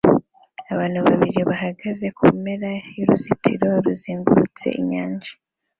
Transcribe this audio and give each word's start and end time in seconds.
Abantu 0.73 0.99
babiri 1.07 1.39
bahagaze 1.49 2.05
kumpera 2.17 2.69
yuruzitiro 2.99 3.67
ruzengurutse 3.85 4.67
inyanja 4.79 5.31